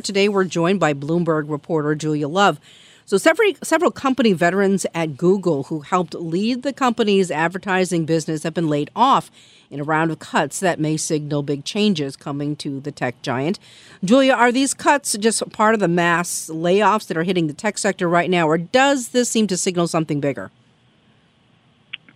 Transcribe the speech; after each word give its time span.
Today, 0.00 0.28
we're 0.28 0.44
joined 0.44 0.80
by 0.80 0.94
Bloomberg 0.94 1.50
reporter 1.50 1.94
Julia 1.94 2.28
Love. 2.28 2.60
So, 3.04 3.16
several, 3.16 3.52
several 3.62 3.90
company 3.90 4.32
veterans 4.32 4.84
at 4.94 5.16
Google 5.16 5.64
who 5.64 5.80
helped 5.80 6.14
lead 6.14 6.62
the 6.62 6.72
company's 6.72 7.30
advertising 7.30 8.04
business 8.04 8.42
have 8.42 8.54
been 8.54 8.68
laid 8.68 8.90
off 8.94 9.30
in 9.70 9.80
a 9.80 9.84
round 9.84 10.10
of 10.10 10.18
cuts 10.18 10.60
that 10.60 10.78
may 10.78 10.96
signal 10.96 11.42
big 11.42 11.64
changes 11.64 12.16
coming 12.16 12.54
to 12.56 12.80
the 12.80 12.92
tech 12.92 13.20
giant. 13.22 13.58
Julia, 14.04 14.34
are 14.34 14.52
these 14.52 14.74
cuts 14.74 15.16
just 15.16 15.48
part 15.52 15.74
of 15.74 15.80
the 15.80 15.88
mass 15.88 16.50
layoffs 16.52 17.06
that 17.06 17.16
are 17.16 17.22
hitting 17.22 17.46
the 17.46 17.54
tech 17.54 17.78
sector 17.78 18.08
right 18.08 18.30
now, 18.30 18.46
or 18.46 18.58
does 18.58 19.08
this 19.08 19.28
seem 19.28 19.46
to 19.46 19.56
signal 19.56 19.88
something 19.88 20.20
bigger? 20.20 20.50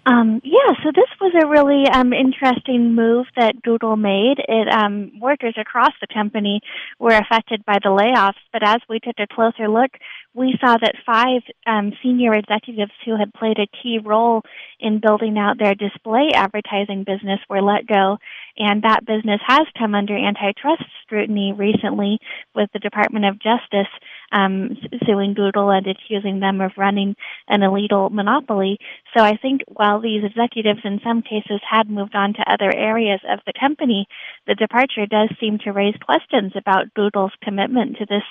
Um, 0.05 0.41
yeah, 0.43 0.75
so 0.83 0.91
this 0.91 1.09
was 1.21 1.33
a 1.41 1.47
really 1.47 1.87
um, 1.89 2.13
interesting 2.13 2.95
move 2.95 3.27
that 3.37 3.63
Google 3.63 3.97
made. 3.97 4.39
It 4.49 4.67
um, 4.69 5.13
workers 5.21 5.55
across 5.57 5.93
the 6.01 6.09
company 6.13 6.61
were 6.99 7.15
affected 7.15 7.65
by 7.65 7.79
the 7.81 7.91
layoffs, 7.91 8.43
but 8.53 8.67
as 8.67 8.81
we 8.89 8.99
took 8.99 9.15
a 9.21 9.33
closer 9.33 9.69
look, 9.69 9.93
we 10.35 10.59
saw 10.61 10.77
that 10.77 10.97
five 11.07 11.43
um, 11.67 11.93
senior 12.03 12.35
executives 12.35 12.91
who 13.05 13.17
had 13.17 13.33
played 13.33 13.59
a 13.59 13.71
key 13.81 14.01
role 14.03 14.43
in 14.81 14.99
building 14.99 15.39
out 15.39 15.59
their 15.59 15.77
display 15.77 16.31
advertising 16.35 17.05
business 17.05 17.39
were 17.49 17.63
let 17.63 17.87
go, 17.87 18.19
and 18.59 18.83
that 18.83 19.07
business 19.07 19.41
has 19.47 19.69
come 19.79 19.95
under 19.95 20.17
antitrust 20.17 20.83
scrutiny 21.03 21.53
recently 21.53 22.19
with 22.57 22.69
the 22.73 22.81
Department 22.81 23.25
of 23.25 23.39
Justice 23.39 23.93
um, 24.33 24.77
suing 25.07 25.35
Google 25.35 25.71
and 25.71 25.87
accusing 25.87 26.41
them 26.41 26.61
of 26.61 26.73
running 26.77 27.15
an 27.49 27.63
illegal 27.63 28.11
monopoly. 28.11 28.79
So 29.17 29.23
I 29.23 29.37
think 29.37 29.63
while 29.69 30.01
these 30.01 30.25
executives 30.25 30.81
in 30.85 31.01
some 31.05 31.23
cases 31.23 31.61
had 31.69 31.89
moved 31.89 32.15
on 32.15 32.33
to 32.35 32.53
other 32.53 32.75
areas 32.75 33.21
of 33.29 33.41
the 33.47 33.53
company, 33.59 34.07
the 34.47 34.55
departure 34.55 35.07
does 35.07 35.29
seem 35.39 35.59
to 35.65 35.73
raise 35.73 35.97
questions 36.05 36.53
about 36.57 36.93
Google's 36.95 37.33
commitment 37.43 37.97
to 37.99 38.07
this 38.07 38.23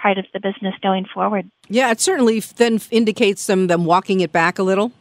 part 0.00 0.18
of 0.18 0.26
the 0.32 0.40
business 0.40 0.74
going 0.82 1.06
forward. 1.12 1.50
Yeah, 1.68 1.90
it 1.90 2.00
certainly 2.00 2.40
then 2.40 2.80
indicates 2.90 3.46
them 3.46 3.66
them 3.66 3.84
walking 3.84 4.20
it 4.20 4.32
back 4.32 4.58
a 4.58 4.62
little. 4.62 4.92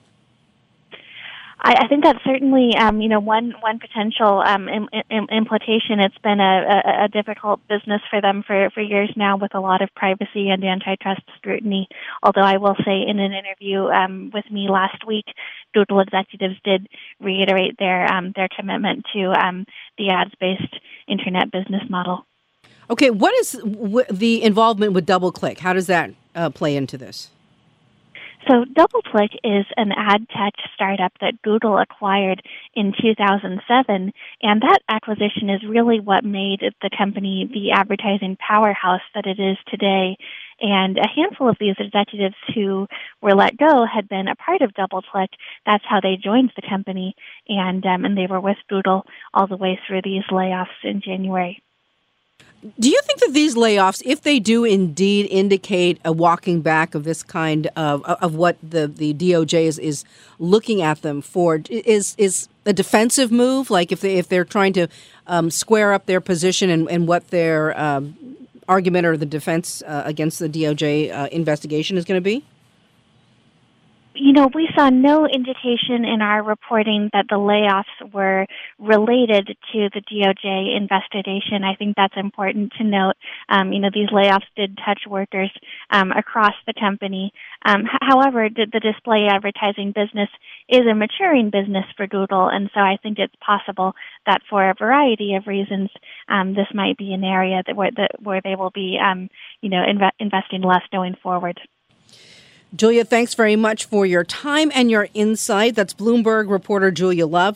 I, 1.60 1.74
I 1.84 1.88
think 1.88 2.04
that's 2.04 2.24
certainly, 2.24 2.76
um, 2.78 3.02
you 3.02 3.10
know, 3.10 3.20
one 3.20 3.54
one 3.62 3.80
potential 3.80 4.42
um, 4.46 4.70
Im, 4.70 4.90
Im, 5.10 5.28
implication. 5.32 6.00
It's 6.00 6.18
been 6.20 6.40
a, 6.40 6.82
a, 6.86 7.06
a 7.06 7.08
difficult 7.08 7.68
business 7.68 8.02
for 8.10 8.22
them 8.22 8.44
for, 8.46 8.70
for 8.72 8.82
years 8.82 9.12
now, 9.16 9.38
with 9.38 9.56
a 9.56 9.60
lot 9.60 9.82
of 9.82 9.90
privacy 9.96 10.50
and 10.50 10.64
antitrust 10.64 11.22
scrutiny. 11.38 11.88
Although 12.22 12.42
I 12.42 12.58
will 12.58 12.76
say, 12.86 13.04
in 13.08 13.20
an 13.20 13.34
interview 13.34 13.86
um, 13.86 14.32
with 14.34 14.46
me 14.52 14.68
last 14.70 15.06
week, 15.06 15.26
Google 15.74 16.00
executives 16.00 16.56
did 16.64 16.88
reiterate 17.20 17.76
their 17.80 18.06
um, 18.06 18.34
their 18.36 18.50
commitment 18.56 19.06
to 19.14 19.32
um, 19.32 19.66
the 19.98 20.10
ads-based 20.10 20.76
internet 21.08 21.52
business 21.52 21.84
model. 21.90 22.26
Okay, 22.90 23.10
what 23.10 23.34
is 23.40 23.54
w- 23.54 24.06
the 24.10 24.44
involvement 24.44 24.94
with 24.94 25.06
DoubleClick? 25.06 25.60
How 25.60 25.74
does 25.74 25.88
that 25.88 26.12
uh, 26.36 26.50
play 26.50 26.76
into 26.76 26.98
this? 26.98 27.30
So 28.48 28.64
DoubleClick 28.64 29.36
is 29.44 29.66
an 29.76 29.92
ad 29.92 30.28
tech 30.30 30.54
startup 30.74 31.12
that 31.20 31.42
Google 31.42 31.78
acquired 31.78 32.42
in 32.76 32.94
2007, 32.94 34.14
and 34.42 34.62
that 34.62 34.80
acquisition 34.88 35.50
is 35.50 35.68
really 35.68 36.00
what 36.00 36.24
made 36.24 36.62
the 36.82 36.90
company 36.98 37.50
the 37.54 37.72
advertising 37.72 38.38
powerhouse 38.38 39.02
that 39.14 39.26
it 39.26 39.38
is 39.38 39.58
today. 39.68 40.16
And 40.62 40.98
a 40.98 41.10
handful 41.14 41.50
of 41.50 41.58
these 41.60 41.76
executives 41.78 42.36
who 42.56 42.88
were 43.22 43.36
let 43.36 43.58
go 43.58 43.86
had 43.86 44.08
been 44.08 44.30
a 44.30 44.36
part 44.36 44.62
of 44.62 44.72
DoubleClick. 44.74 45.30
That's 45.66 45.84
how 45.86 46.00
they 46.00 46.16
joined 46.16 46.54
the 46.56 46.68
company, 46.68 47.16
and 47.50 47.86
um, 47.86 48.06
and 48.06 48.18
they 48.18 48.28
were 48.28 48.40
with 48.40 48.58
Google 48.70 49.06
all 49.34 49.48
the 49.48 49.58
way 49.58 49.78
through 49.86 50.04
these 50.04 50.24
layoffs 50.32 50.86
in 50.86 51.02
January. 51.02 51.62
Do 52.80 52.90
you 52.90 53.00
think 53.04 53.20
that 53.20 53.34
these 53.34 53.56
layoffs, 53.56 54.02
if 54.04 54.22
they 54.22 54.40
do 54.40 54.66
indeed 54.66 55.28
indicate 55.30 56.00
a 56.04 56.12
walking 56.12 56.62
back 56.62 56.96
of 56.96 57.04
this 57.04 57.22
kind 57.24 57.68
of 57.76 58.04
of 58.04 58.36
what 58.36 58.58
the, 58.64 58.88
the 58.88 59.14
DOJ 59.14 59.66
is, 59.66 59.80
is 59.80 60.04
looking 60.40 60.82
at 60.82 61.02
them 61.02 61.22
for, 61.22 61.62
is 61.70 62.16
is 62.18 62.50
a 62.66 62.74
defensive 62.74 63.32
move? 63.32 63.70
Like 63.70 63.92
if 63.92 64.02
they 64.02 64.16
if 64.16 64.28
they're 64.28 64.46
trying 64.46 64.74
to 64.74 64.88
um, 65.28 65.52
square 65.52 65.94
up 65.94 66.08
their 66.08 66.20
position 66.20 66.70
and, 66.70 66.90
and 66.90 67.08
what 67.08 67.28
their 67.30 67.80
um, 67.80 68.18
argument 68.68 69.06
or 69.06 69.18
the 69.18 69.26
defense 69.26 69.82
uh, 69.84 70.04
against 70.06 70.40
the 70.40 70.50
DOJ 70.50 71.14
uh, 71.14 71.30
investigation 71.32 71.98
is 71.98 72.06
going 72.06 72.18
to 72.18 72.24
be? 72.24 72.44
You 74.20 74.34
know, 74.34 74.50
we 74.54 74.70
saw 74.76 74.90
no 74.90 75.26
indication 75.28 76.06
in 76.06 76.22
our 76.22 76.44
reporting 76.44 77.10
that 77.14 77.26
the 77.30 77.36
layoffs 77.36 78.14
were 78.14 78.46
related 78.80 79.48
to 79.48 79.90
the 79.94 80.02
DOJ 80.02 80.76
investigation. 80.76 81.64
I 81.64 81.76
think 81.76 81.96
that's 81.96 82.14
important 82.18 82.74
to 82.78 82.84
note. 82.84 83.14
Um, 83.50 83.72
you 83.72 83.80
know, 83.80 83.90
these 83.94 84.10
layoffs 84.10 84.48
did 84.56 84.78
touch 84.86 85.02
workers 85.08 85.52
um, 85.92 86.12
across 86.12 86.54
the 86.66 86.74
company. 86.80 87.32
Um, 87.66 87.82
h- 87.82 88.00
however, 88.02 88.50
the, 88.50 88.68
the 88.72 88.80
display 88.80 89.28
advertising 89.30 89.94
business 89.94 90.30
is 90.70 90.82
a 90.90 90.96
maturing 90.96 91.50
business 91.50 91.86
for 91.96 92.08
Google, 92.08 92.50
and 92.50 92.70
so 92.74 92.80
I 92.80 92.98
think 93.02 93.20
it's 93.20 93.36
possible 93.46 93.94
that 94.26 94.42
for 94.50 94.70
a 94.70 94.76
variety 94.78 95.36
of 95.36 95.48
reasons, 95.48 95.90
um, 96.28 96.54
this 96.54 96.68
might 96.74 96.98
be 96.98 97.14
an 97.14 97.24
area 97.24 97.62
that 97.66 97.76
where, 97.76 97.92
that, 97.96 98.12
where 98.22 98.42
they 98.44 98.56
will 98.56 98.72
be, 98.72 98.98
um, 99.04 99.30
you 99.62 99.70
know, 99.70 99.84
inv- 99.84 100.12
investing 100.20 100.62
less 100.62 100.84
going 100.92 101.16
forward. 101.22 101.60
Julia, 102.78 103.04
thanks 103.06 103.34
very 103.34 103.56
much 103.56 103.86
for 103.86 104.06
your 104.06 104.24
time 104.24 104.72
and 104.76 104.92
your 104.92 105.08
insight. 105.16 105.74
That's 105.74 105.96
Bloomberg 105.96 106.48
reporter 106.48 106.92
Julia 106.92 107.26
Love. 107.26 107.56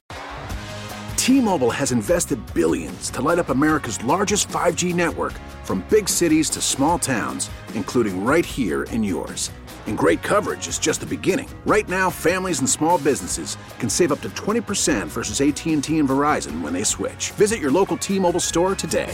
T-Mobile 1.16 1.70
has 1.70 1.92
invested 1.92 2.40
billions 2.56 3.12
to 3.12 3.22
light 3.22 3.38
up 3.38 3.50
America's 3.50 4.04
largest 4.04 4.48
5G 4.48 4.96
network 4.96 5.34
from 5.64 5.86
big 5.92 6.10
cities 6.10 6.50
to 6.50 6.62
small 6.62 6.98
towns, 6.98 7.52
including 7.76 8.26
right 8.26 8.44
here 8.44 8.84
in 8.86 9.04
yours. 9.04 9.52
And 9.86 9.96
great 9.96 10.24
coverage 10.24 10.68
is 10.68 10.80
just 10.80 11.02
the 11.02 11.06
beginning. 11.06 11.50
Right 11.68 11.88
now, 11.88 12.10
families 12.10 12.60
and 12.60 12.70
small 12.70 12.98
businesses 12.98 13.58
can 13.78 13.90
save 13.90 14.12
up 14.12 14.22
to 14.22 14.30
20% 14.30 15.06
versus 15.06 15.40
AT&T 15.40 16.00
and 16.00 16.10
Verizon 16.10 16.62
when 16.62 16.74
they 16.74 16.84
switch. 16.84 17.30
Visit 17.32 17.60
your 17.60 17.72
local 17.72 17.96
T-Mobile 17.98 18.40
store 18.40 18.74
today. 18.74 19.14